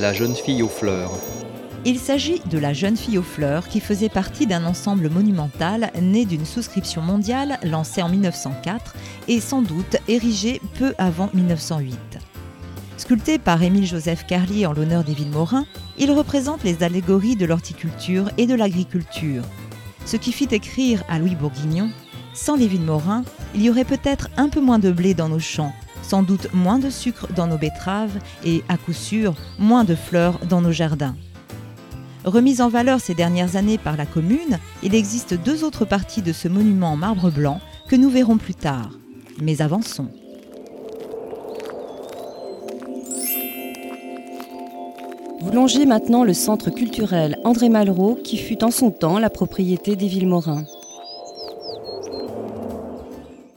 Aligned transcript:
La 0.00 0.12
jeune 0.12 0.34
fille 0.34 0.62
aux 0.62 0.68
fleurs. 0.68 1.12
Il 1.86 1.98
s'agit 1.98 2.42
de 2.50 2.58
La 2.58 2.74
jeune 2.74 2.98
fille 2.98 3.16
aux 3.16 3.22
fleurs 3.22 3.66
qui 3.66 3.80
faisait 3.80 4.10
partie 4.10 4.46
d'un 4.46 4.66
ensemble 4.66 5.08
monumental 5.08 5.90
né 6.02 6.26
d'une 6.26 6.44
souscription 6.44 7.00
mondiale 7.00 7.58
lancée 7.62 8.02
en 8.02 8.10
1904 8.10 8.94
et 9.28 9.40
sans 9.40 9.62
doute 9.62 9.96
érigé 10.06 10.60
peu 10.78 10.92
avant 10.98 11.30
1908. 11.32 11.96
Sculpté 12.98 13.38
par 13.38 13.62
Émile 13.62 13.86
Joseph 13.86 14.26
Carlier 14.26 14.66
en 14.66 14.74
l'honneur 14.74 15.02
d'Éville 15.02 15.30
Morin, 15.30 15.64
il 15.96 16.12
représente 16.12 16.62
les 16.62 16.82
allégories 16.82 17.36
de 17.36 17.46
l'horticulture 17.46 18.30
et 18.36 18.46
de 18.46 18.54
l'agriculture. 18.54 19.44
Ce 20.04 20.18
qui 20.18 20.32
fit 20.32 20.48
écrire 20.50 21.04
à 21.08 21.18
Louis 21.18 21.36
Bourguignon 21.36 21.88
Sans 22.34 22.56
Léville 22.56 22.82
Morin, 22.82 23.24
il 23.54 23.62
y 23.62 23.70
aurait 23.70 23.84
peut-être 23.84 24.28
un 24.36 24.50
peu 24.50 24.60
moins 24.60 24.78
de 24.78 24.90
blé 24.90 25.14
dans 25.14 25.30
nos 25.30 25.38
champs, 25.38 25.72
sans 26.06 26.22
doute 26.22 26.48
moins 26.54 26.78
de 26.78 26.90
sucre 26.90 27.28
dans 27.34 27.46
nos 27.46 27.58
betteraves 27.58 28.18
et, 28.44 28.62
à 28.68 28.76
coup 28.76 28.92
sûr, 28.92 29.34
moins 29.58 29.84
de 29.84 29.94
fleurs 29.94 30.38
dans 30.48 30.60
nos 30.60 30.72
jardins. 30.72 31.16
Remise 32.24 32.60
en 32.60 32.68
valeur 32.68 33.00
ces 33.00 33.14
dernières 33.14 33.56
années 33.56 33.78
par 33.78 33.96
la 33.96 34.06
commune, 34.06 34.58
il 34.82 34.94
existe 34.94 35.34
deux 35.34 35.64
autres 35.64 35.84
parties 35.84 36.22
de 36.22 36.32
ce 36.32 36.48
monument 36.48 36.92
en 36.92 36.96
marbre 36.96 37.30
blanc 37.30 37.60
que 37.88 37.96
nous 37.96 38.10
verrons 38.10 38.36
plus 38.36 38.54
tard. 38.54 38.90
Mais 39.40 39.62
avançons. 39.62 40.08
Vous 45.40 45.52
longez 45.52 45.86
maintenant 45.86 46.24
le 46.24 46.34
centre 46.34 46.70
culturel 46.70 47.38
André 47.44 47.68
Malraux 47.68 48.16
qui 48.16 48.36
fut 48.36 48.64
en 48.64 48.72
son 48.72 48.90
temps 48.90 49.18
la 49.20 49.30
propriété 49.30 49.94
des 49.94 50.08
Villemorins. 50.08 50.64